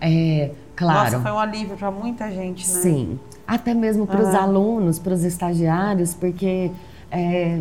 [0.00, 1.12] É, claro.
[1.12, 2.80] Nossa, foi um alívio para muita gente, né?
[2.80, 3.20] Sim.
[3.46, 4.40] Até mesmo para os uhum.
[4.40, 6.70] alunos, para os estagiários, porque
[7.10, 7.60] é,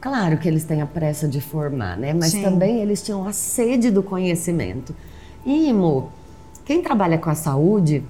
[0.00, 2.12] claro que eles têm a pressa de formar, né?
[2.12, 2.42] Mas Sim.
[2.42, 4.94] também eles tinham a sede do conhecimento.
[5.44, 6.10] E, Mo,
[6.64, 8.02] quem trabalha com a saúde,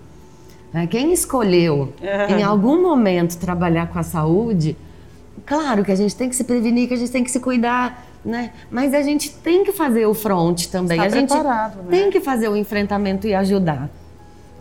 [0.73, 1.93] né, quem escolheu
[2.29, 4.77] em algum momento trabalhar com a saúde,
[5.47, 8.05] Claro que a gente tem que se prevenir, que a gente tem que se cuidar,
[8.25, 8.53] né?
[8.71, 10.99] Mas a gente tem que fazer o front também.
[10.99, 11.73] Está a gente né?
[11.91, 13.91] tem que fazer o enfrentamento e ajudar,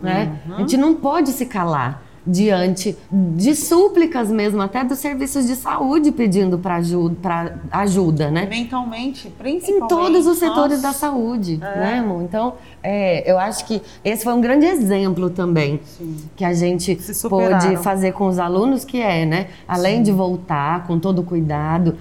[0.02, 0.38] né?
[0.46, 0.54] Uhum.
[0.54, 6.10] A gente não pode se calar diante de súplicas mesmo, até dos serviços de saúde
[6.10, 8.46] pedindo para ajuda, ajuda, né?
[8.46, 9.84] Mentalmente, principalmente.
[9.84, 10.88] Em todos os setores Nossa.
[10.88, 11.78] da saúde, é.
[11.78, 12.22] né, amor?
[12.22, 16.16] Então, é, eu acho que esse foi um grande exemplo também Sim.
[16.34, 19.48] que a gente pôde fazer com os alunos, que é, né?
[19.68, 20.04] Além Sim.
[20.04, 21.96] de voltar com todo o cuidado,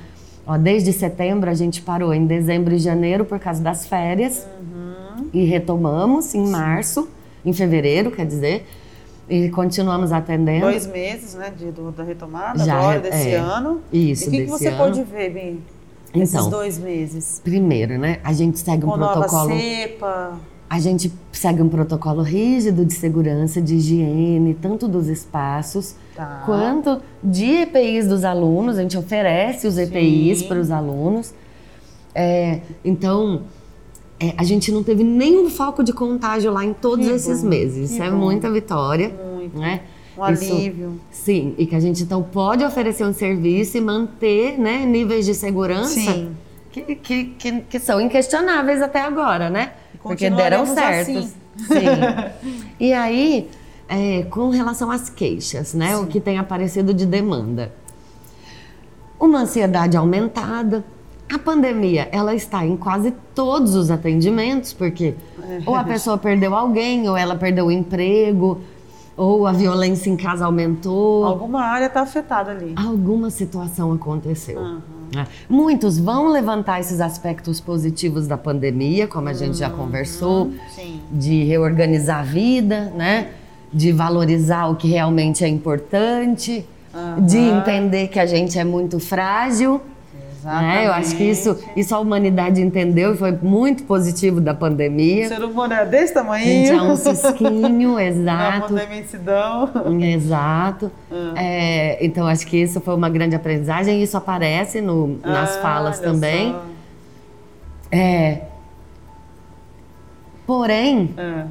[0.47, 5.27] ó, desde setembro a gente parou em dezembro e janeiro por causa das férias uhum.
[5.33, 6.51] e retomamos em Sim.
[6.51, 7.09] março,
[7.45, 8.65] em fevereiro, quer dizer,
[9.29, 10.65] e continuamos atendendo.
[10.65, 13.81] Dois meses, né, de, do, da retomada Já, agora, desse é, ano.
[13.91, 14.77] Isso, E o que, que você ano.
[14.77, 15.61] pode ver, Bim,
[16.13, 17.41] nesses então, dois meses?
[17.43, 19.49] Primeiro, né, a gente segue um Com protocolo...
[19.49, 20.39] Nova cepa.
[20.69, 26.41] A gente segue um protocolo rígido de segurança, de higiene, tanto dos espaços, tá.
[26.47, 28.79] quanto de EPIs dos alunos.
[28.79, 30.47] A gente oferece os EPIs Sim.
[30.47, 31.31] para os alunos.
[32.15, 33.43] É, então,
[34.23, 37.49] é, a gente não teve nenhum foco de contágio lá em todos que esses bom,
[37.49, 37.91] meses.
[37.91, 38.17] Isso é bom.
[38.17, 39.09] muita vitória.
[39.09, 39.59] Muito.
[39.59, 39.81] Né?
[40.17, 40.99] Um Isso, alívio.
[41.11, 45.33] Sim, e que a gente então pode oferecer um serviço e manter né, níveis de
[45.33, 46.29] segurança
[46.71, 49.73] que, que, que, que, são inquestionáveis até agora, né?
[50.01, 51.17] Porque deram certo.
[51.17, 51.33] Assim.
[51.57, 52.55] Sim.
[52.79, 53.49] e aí,
[53.89, 55.95] é, com relação às queixas, né?
[55.95, 56.03] Sim.
[56.03, 57.73] O que tem aparecido de demanda.
[59.19, 60.83] Uma ansiedade aumentada,
[61.31, 65.61] a pandemia, ela está em quase todos os atendimentos, porque é.
[65.65, 68.59] ou a pessoa perdeu alguém, ou ela perdeu o emprego,
[69.15, 71.25] ou a violência em casa aumentou.
[71.25, 72.73] Alguma área está afetada ali.
[72.75, 74.59] Alguma situação aconteceu.
[74.59, 74.81] Uhum.
[75.47, 79.59] Muitos vão levantar esses aspectos positivos da pandemia, como a gente uhum.
[79.59, 80.99] já conversou, Sim.
[81.11, 83.29] de reorganizar a vida, né?
[83.71, 87.25] De valorizar o que realmente é importante, uhum.
[87.25, 89.81] de entender que a gente é muito frágil
[90.43, 90.87] né?
[90.87, 95.25] Eu acho que isso, isso a humanidade entendeu e foi muito positivo da pandemia.
[95.25, 96.43] O ser humano é desse tamanho.
[96.43, 98.77] Gente é um cisquinho, exato.
[98.77, 99.69] É uma imensidão.
[100.01, 100.91] Exato.
[101.11, 101.33] Ah.
[101.35, 105.61] É, então acho que isso foi uma grande aprendizagem e isso aparece no, nas ah,
[105.61, 106.51] falas também.
[106.51, 106.63] Só.
[107.91, 108.41] É,
[110.45, 111.45] porém, ah.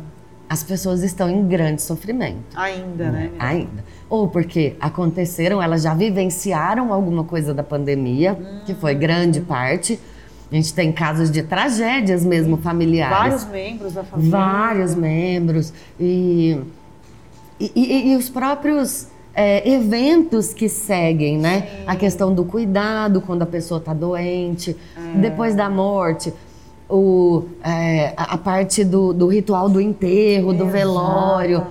[0.48, 2.57] as pessoas estão em grande sofrimento.
[2.57, 3.31] Ainda, né?
[3.38, 8.61] Ainda ou porque aconteceram, elas já vivenciaram alguma coisa da pandemia, hum.
[8.66, 9.98] que foi grande parte.
[10.51, 13.16] A gente tem casos de tragédias mesmo familiares.
[13.16, 14.31] Vários membros da família.
[14.31, 15.72] Vários membros.
[15.98, 16.61] E,
[17.59, 21.62] e, e, e os próprios é, eventos que seguem, né?
[21.62, 21.85] Sim.
[21.87, 25.20] A questão do cuidado quando a pessoa está doente, é.
[25.20, 26.35] depois da morte.
[26.87, 31.66] O, é, a parte do, do, ritual do enterro, do velório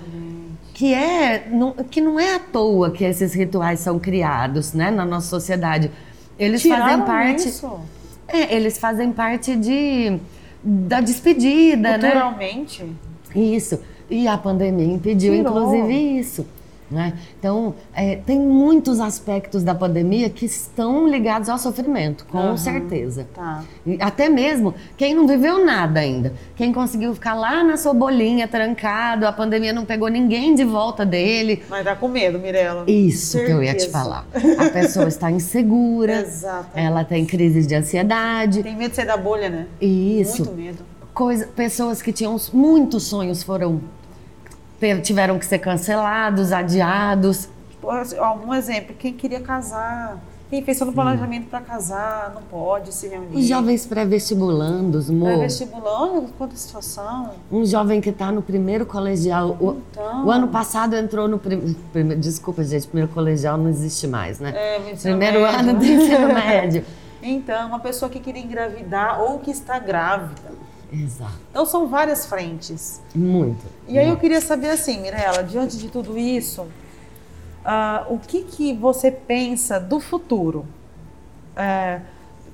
[0.82, 5.06] que é não, que não é à toa que esses rituais são criados, né, na
[5.06, 5.92] nossa sociedade.
[6.40, 7.48] Eles Tiraram fazem parte.
[7.50, 7.80] Isso?
[8.28, 10.18] É, eles fazem parte de
[10.64, 12.84] da despedida, Culturalmente.
[12.84, 12.94] né?
[13.36, 13.80] Isso.
[14.10, 15.52] E a pandemia impediu, Tirou.
[15.52, 16.48] inclusive, isso.
[16.92, 17.14] Né?
[17.40, 23.28] Então, é, tem muitos aspectos da pandemia que estão ligados ao sofrimento, com uhum, certeza.
[23.34, 23.64] Tá.
[24.00, 29.26] até mesmo quem não viveu nada ainda, quem conseguiu ficar lá na sua bolinha, trancado,
[29.26, 31.64] a pandemia não pegou ninguém de volta dele.
[31.70, 32.84] Mas tá com medo, Mirella.
[32.88, 33.54] Isso Certeza.
[33.54, 34.26] que eu ia te falar.
[34.58, 36.28] A pessoa está insegura,
[36.76, 38.64] ela tem crises de ansiedade.
[38.64, 39.68] Tem medo de sair da bolha, né?
[39.80, 40.44] Isso.
[40.44, 40.86] Muito medo.
[41.14, 43.82] Coisa, pessoas que tinham muitos sonhos foram
[45.02, 47.50] tiveram que ser cancelados, adiados.
[48.46, 53.08] Um exemplo, quem queria casar, quem fez todo o planejamento para casar, não pode se
[53.08, 53.38] reunir.
[53.38, 55.30] Os jovens pré-vestibulandos, amor.
[55.30, 57.32] Pré-vestibulando, quanta situação.
[57.52, 59.58] Um jovem que está no primeiro colegial.
[59.92, 60.24] Então...
[60.24, 62.20] O, o, ano passado entrou no primeiro.
[62.20, 64.54] Desculpa, gente, primeiro colegial não existe mais, né?
[64.54, 65.60] É, primeiro médio.
[65.60, 66.86] ano do ensino médio.
[67.24, 70.61] Então, uma pessoa que queria engravidar ou que está grávida
[70.92, 71.40] Exato.
[71.50, 73.02] Então são várias frentes.
[73.16, 73.66] Muito.
[73.88, 78.74] E aí eu queria saber assim, Mirella, diante de tudo isso, uh, o que, que
[78.74, 80.66] você pensa do futuro?
[81.56, 82.02] É,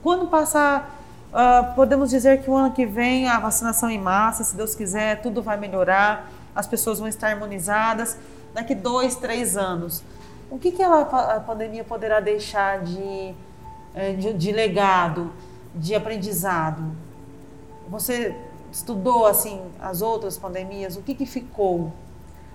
[0.03, 4.55] quando passar, uh, podemos dizer que o ano que vem a vacinação em massa, se
[4.55, 8.17] Deus quiser, tudo vai melhorar, as pessoas vão estar imunizadas.
[8.53, 10.03] Daqui dois, três anos,
[10.49, 13.35] o que, que ela, a pandemia poderá deixar de,
[13.93, 15.31] eh, de, de legado,
[15.75, 16.83] de aprendizado?
[17.87, 18.35] Você
[18.71, 20.97] estudou assim as outras pandemias?
[20.97, 21.93] O que, que ficou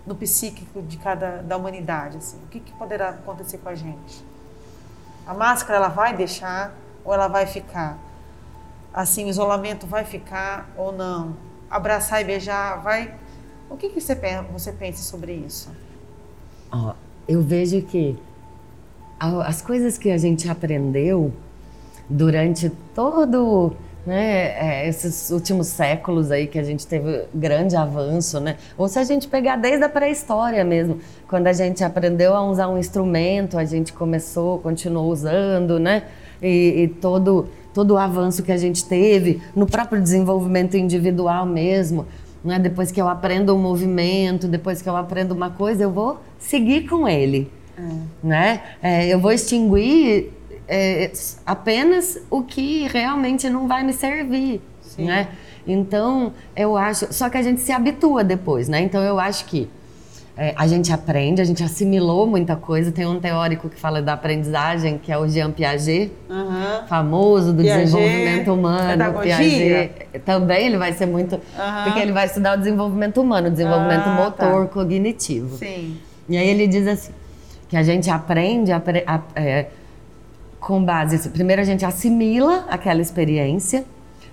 [0.06, 2.18] no psíquico de cada da humanidade?
[2.18, 2.36] Assim?
[2.44, 4.24] O que, que poderá acontecer com a gente?
[5.26, 7.98] A máscara ela vai deixar ou ela vai ficar?
[8.92, 11.34] Assim, o isolamento vai ficar ou não?
[11.70, 13.14] Abraçar e beijar vai?
[13.70, 14.14] O que, que você,
[14.52, 15.70] você pensa sobre isso?
[16.70, 16.92] Oh,
[17.26, 18.18] eu vejo que
[19.18, 21.32] as coisas que a gente aprendeu
[22.08, 28.56] durante todo né, é, esses últimos séculos aí que a gente teve grande avanço, né?
[28.76, 32.68] Ou se a gente pegar desde a pré-história mesmo, quando a gente aprendeu a usar
[32.68, 36.04] um instrumento, a gente começou, continuou usando, né?
[36.42, 42.06] E, e todo todo o avanço que a gente teve no próprio desenvolvimento individual mesmo,
[42.44, 42.58] né?
[42.58, 46.88] Depois que eu aprendo um movimento, depois que eu aprendo uma coisa, eu vou seguir
[46.88, 47.82] com ele, é.
[48.22, 48.62] né?
[48.82, 50.32] É, eu vou extinguir
[50.68, 51.12] é,
[51.44, 55.06] apenas o que realmente não vai me servir, Sim.
[55.06, 55.28] né?
[55.66, 57.12] Então, eu acho...
[57.12, 58.80] Só que a gente se habitua depois, né?
[58.80, 59.68] Então, eu acho que
[60.36, 62.90] é, a gente aprende, a gente assimilou muita coisa.
[62.90, 66.86] Tem um teórico que fala da aprendizagem, que é o Jean Piaget, uhum.
[66.88, 68.90] famoso do Piaget, desenvolvimento humano.
[68.90, 69.36] Pedagogia.
[69.36, 71.34] Piaget também ele vai ser muito.
[71.34, 71.84] Uhum.
[71.84, 74.72] Porque ele vai estudar o desenvolvimento humano, o desenvolvimento ah, motor, tá.
[74.72, 75.58] cognitivo.
[75.58, 75.98] Sim.
[76.28, 77.12] E aí ele diz assim:
[77.68, 79.66] que a gente aprende a, a, é,
[80.62, 81.28] com base.
[81.28, 83.84] Primeiro a gente assimila aquela experiência.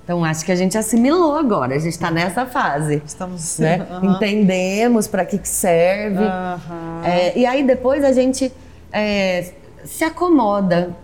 [0.04, 3.02] Então acho que a gente assimilou agora, a gente está nessa fase.
[3.06, 3.60] Estamos.
[3.60, 3.86] Né?
[3.92, 4.16] Uhum.
[4.16, 6.24] Entendemos para que, que serve.
[6.24, 7.04] Uhum.
[7.04, 8.52] É, e aí depois a gente
[8.92, 9.52] é,
[9.84, 10.96] se acomoda.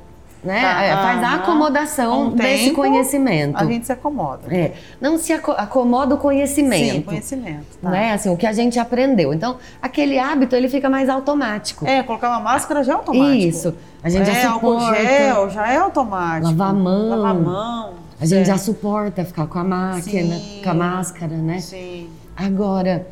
[0.45, 0.61] Né?
[0.61, 3.57] Tá, é, faz a acomodação um desse conhecimento.
[3.57, 4.43] A gente se acomoda.
[4.55, 6.93] É, não se acomoda o conhecimento.
[6.93, 7.65] Sim, conhecimento.
[7.81, 7.89] Tá.
[7.89, 8.13] Né?
[8.13, 9.33] Assim, o que a gente aprendeu.
[9.33, 11.87] Então, aquele hábito ele fica mais automático.
[11.87, 13.35] É, colocar uma máscara já é automático.
[13.35, 13.75] Isso.
[14.03, 15.01] A gente é, já suporta.
[15.01, 16.45] Gel já é automático.
[16.45, 17.09] Lavar a mão.
[17.09, 17.93] Lavar a mão.
[18.21, 20.61] A gente já suporta ficar com a máquina, Sim.
[20.63, 21.59] com a máscara, né?
[21.59, 22.07] Sim.
[22.37, 23.07] Agora,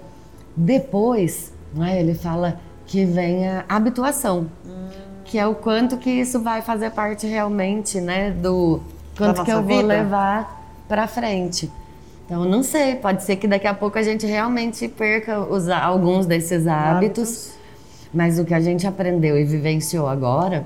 [0.55, 1.99] depois Não é?
[1.99, 4.87] Ele fala que vem a habituação, hum.
[5.33, 8.79] Que é o quanto que isso vai fazer parte realmente, né, do
[9.17, 11.71] quanto que eu vou levar para frente.
[12.23, 16.27] Então, não sei, pode ser que daqui a pouco a gente realmente perca os, alguns
[16.27, 17.53] desses hábitos, hábitos,
[18.13, 20.65] mas o que a gente aprendeu e vivenciou agora,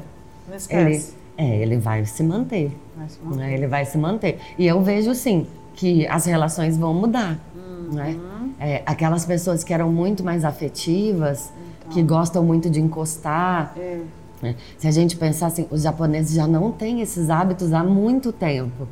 [0.69, 1.01] ele,
[1.38, 2.77] é, ele vai se manter.
[2.97, 3.38] Vai se manter.
[3.38, 3.53] Né?
[3.53, 4.38] Ele vai se manter.
[4.58, 7.39] E eu vejo, sim, que as relações vão mudar.
[7.56, 7.93] Uhum.
[7.93, 8.19] Né?
[8.60, 11.93] É, aquelas pessoas que eram muito mais afetivas, então.
[11.93, 13.73] que gostam muito de encostar.
[13.77, 14.01] É.
[14.41, 14.56] Né?
[14.78, 18.88] Se a gente pensar assim, os japoneses já não têm esses hábitos há muito tempo.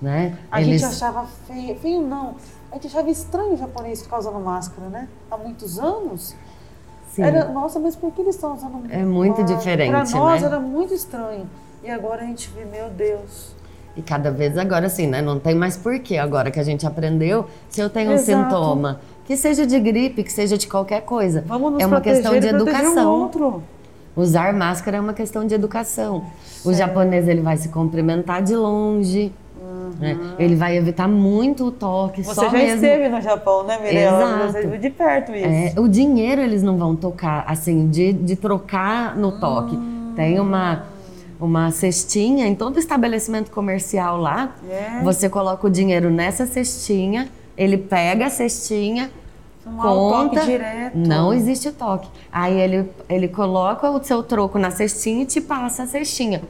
[0.00, 0.36] Né?
[0.50, 0.82] A Eles...
[0.82, 2.34] gente achava feio, feio não,
[2.70, 5.08] a gente achava estranho o japonês ficar usando máscara, né?
[5.30, 6.34] Há muitos anos.
[7.10, 7.22] Sim.
[7.22, 10.46] Era, nossa, mas por que eles estão usando É muito diferente, Para nós né?
[10.48, 11.48] era muito estranho.
[11.82, 13.54] E agora a gente vê, meu Deus.
[13.96, 15.22] E cada vez agora sim, né?
[15.22, 17.46] Não tem mais porquê agora que a gente aprendeu.
[17.70, 18.38] Se eu tenho Exato.
[18.38, 22.00] um sintoma, que seja de gripe, que seja de qualquer coisa, Vamos nos é uma
[22.02, 23.16] questão de educação.
[23.16, 23.62] Um outro.
[24.16, 26.24] Usar máscara é uma questão de educação.
[26.64, 29.30] O japonês ele vai se cumprimentar de longe.
[30.00, 30.18] Né?
[30.38, 32.22] Ele vai evitar muito o toque.
[32.22, 32.74] Você já mesmo...
[32.74, 34.22] esteve no Japão, né, Mirella?
[34.22, 34.52] Exato.
[34.52, 35.46] Você viu de perto isso.
[35.46, 39.78] É, o dinheiro eles não vão tocar, assim, de, de trocar no toque.
[40.14, 40.84] Tem uma,
[41.40, 44.54] uma cestinha em todo estabelecimento comercial lá.
[44.68, 45.02] É.
[45.02, 49.10] Você coloca o dinheiro nessa cestinha, ele pega a cestinha,
[49.66, 50.96] não conta, direto.
[50.96, 52.08] não existe toque.
[52.30, 56.42] Aí ele, ele coloca o seu troco na cestinha e te passa a cestinha.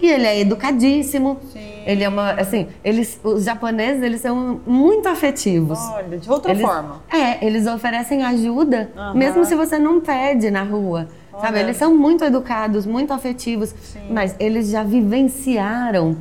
[0.00, 1.38] E ele é educadíssimo.
[1.52, 1.82] Sim.
[1.86, 5.78] Ele é uma, assim, eles, os japoneses, eles são muito afetivos.
[5.78, 7.00] Olha, de outra eles, forma.
[7.10, 9.14] É, eles oferecem ajuda, uhum.
[9.14, 11.08] mesmo se você não pede na rua.
[11.32, 11.42] Olha.
[11.42, 14.00] Sabe, eles são muito educados, muito afetivos, Sim.
[14.10, 16.16] mas eles já vivenciaram,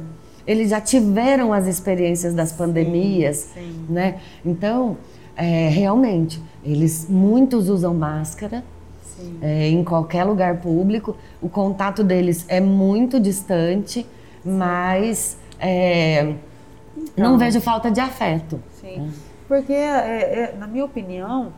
[0.45, 3.85] eles já tiveram as experiências das pandemias, Sim.
[3.89, 4.19] né?
[4.45, 4.97] Então,
[5.35, 8.63] é, realmente, eles muitos usam máscara,
[9.41, 11.15] é, em qualquer lugar público.
[11.41, 14.05] O contato deles é muito distante,
[14.43, 16.35] mas é,
[16.97, 18.61] então, não vejo falta de afeto.
[18.79, 19.13] Sim, né?
[19.47, 21.53] porque, é, é, na minha opinião,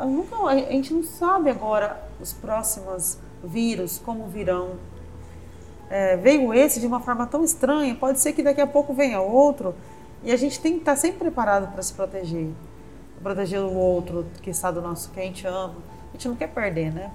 [0.00, 4.70] nunca, a gente não sabe agora os próximos vírus, como virão.
[5.90, 9.20] É, veio esse de uma forma tão estranha, pode ser que daqui a pouco venha
[9.20, 9.74] outro,
[10.24, 12.48] e a gente tem que estar sempre preparado para se proteger.
[13.22, 15.74] Proteger o outro que está do nosso, que a gente ama
[16.12, 17.10] a gente não quer perder, né?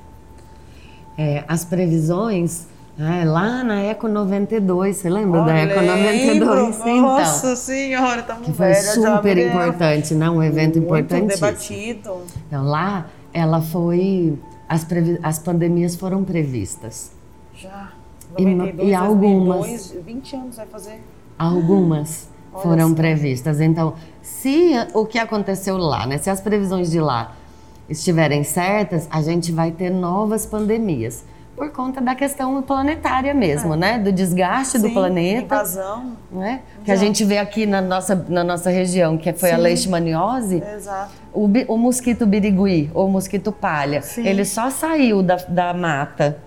[1.17, 2.67] É, as previsões
[2.97, 6.79] é, lá na Eco 92, você lembra da Eco 92?
[6.79, 10.29] Então, Nossa senhora, estamos Que foi super importante, né?
[10.29, 11.35] Um evento importante.
[11.35, 12.23] debatido.
[12.47, 17.11] Então lá, ela foi, as, previ, as pandemias foram previstas.
[17.55, 17.91] Já.
[18.31, 19.59] 92, e, e algumas.
[19.59, 21.03] 2002, 20 anos vai fazer.
[21.37, 23.61] Algumas foram previstas.
[23.61, 26.17] Então, se o que aconteceu lá, né?
[26.17, 27.35] Se as previsões de lá
[27.89, 31.23] estiverem certas, a gente vai ter novas pandemias.
[31.55, 33.77] Por conta da questão planetária mesmo, é.
[33.77, 33.99] né?
[33.99, 35.55] Do desgaste Sim, do planeta.
[35.55, 36.11] Invasão.
[36.31, 36.61] Né?
[36.85, 39.55] Que a gente vê aqui na nossa, na nossa região, que foi Sim.
[39.55, 40.63] a leishmaniose.
[40.75, 41.11] Exato.
[41.33, 44.27] O, o mosquito birigui, ou mosquito palha, Sim.
[44.27, 46.37] ele só saiu da, da mata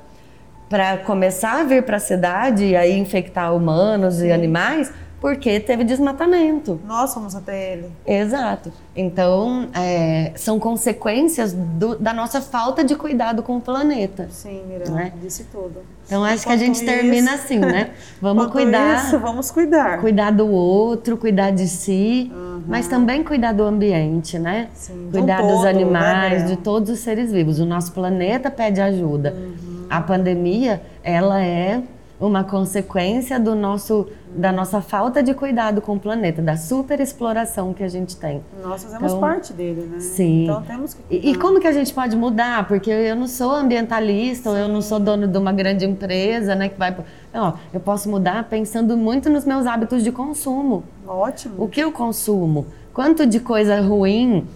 [0.68, 5.85] para começar a vir para a cidade e aí infectar humanos e animais porque teve
[5.85, 6.80] desmatamento.
[6.87, 7.92] Nós fomos até ele.
[8.06, 8.72] Exato.
[8.96, 14.28] Então, é, são consequências do, da nossa falta de cuidado com o planeta.
[14.30, 15.12] Sim, Miranda, né?
[15.22, 15.83] disse tudo.
[16.06, 17.90] Então, acho que a gente isso, termina assim, né?
[18.20, 19.04] Vamos cuidar.
[19.04, 20.00] Isso, vamos cuidar.
[20.00, 22.64] Cuidar do outro, cuidar de si, uhum.
[22.66, 24.68] mas também cuidar do ambiente, né?
[24.74, 27.61] Sim, cuidar dos né, animais, né, de todos os seres vivos.
[27.61, 29.33] O nosso planeta pede ajuda.
[29.33, 29.87] Uhum.
[29.88, 31.83] A pandemia, ela é
[32.20, 34.06] uma consequência do nosso,
[34.37, 38.42] da nossa falta de cuidado com o planeta, da superexploração que a gente tem.
[38.62, 40.00] Nós fazemos então, parte dele, né?
[40.00, 40.44] Sim.
[40.44, 41.00] Então temos que.
[41.11, 42.68] E, e, como que a gente pode mudar?
[42.68, 46.68] Porque eu não sou ambientalista, ou eu não sou dono de uma grande empresa, né?
[46.68, 46.94] Que vai.
[47.33, 50.85] Não, eu posso mudar pensando muito nos meus hábitos de consumo.
[51.06, 51.54] Ótimo.
[51.56, 52.66] O que eu consumo?
[52.92, 54.46] Quanto de coisa ruim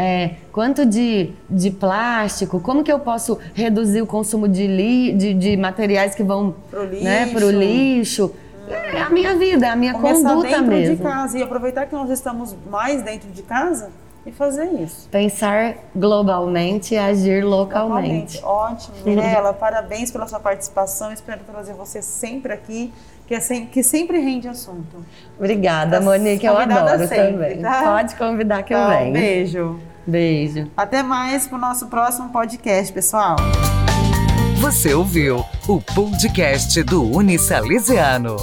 [0.00, 5.34] é, quanto de, de plástico, como que eu posso reduzir o consumo de, li, de,
[5.34, 7.04] de materiais que vão para o lixo.
[7.04, 8.34] Né, pro lixo.
[8.70, 10.96] É a minha vida, é a minha Começar conduta dentro mesmo.
[10.96, 13.90] de casa e aproveitar que nós estamos mais dentro de casa
[14.24, 15.08] e fazer isso.
[15.10, 18.36] Pensar globalmente e agir localmente.
[18.36, 18.44] localmente.
[18.44, 21.12] Ótimo, Mirella, parabéns pela sua participação.
[21.12, 22.92] Espero trazer você sempre aqui,
[23.26, 25.04] que, é sempre, que sempre rende assunto.
[25.36, 27.60] Obrigada, tá Monique, eu adoro sempre, também.
[27.60, 27.82] Tá?
[27.82, 29.12] Pode convidar que então, eu venho.
[29.12, 29.89] Beijo.
[30.06, 30.70] Beijo.
[30.76, 33.36] Até mais para o nosso próximo podcast, pessoal.
[34.60, 38.36] Você ouviu o podcast do Unisalesiano.